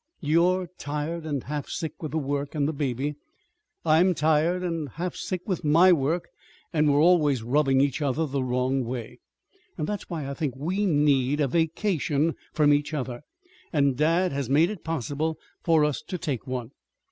[0.19, 3.17] You're tired and half sick with the work and the baby.
[3.85, 6.27] I'm tired and half sick with my work,
[6.73, 9.19] and we're always rubbing each other the wrong way.
[9.77, 13.21] That's why I think we need a vacation from each other.
[13.71, 16.71] And dad has made it possible for us to take one.